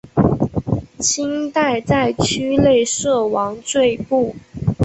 [0.97, 4.35] 清代在区内设王赘步。